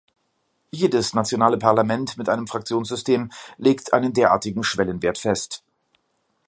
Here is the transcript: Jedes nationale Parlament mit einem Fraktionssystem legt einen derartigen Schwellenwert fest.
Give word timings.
Jedes 0.71 1.13
nationale 1.13 1.59
Parlament 1.59 2.17
mit 2.17 2.27
einem 2.27 2.47
Fraktionssystem 2.47 3.31
legt 3.59 3.93
einen 3.93 4.13
derartigen 4.13 4.63
Schwellenwert 4.63 5.19
fest. 5.19 5.63